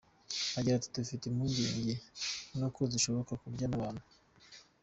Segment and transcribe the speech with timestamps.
[0.57, 1.93] Agira ati”Dufite impungenge
[2.57, 4.03] nuko zishobora kurya n’abantu.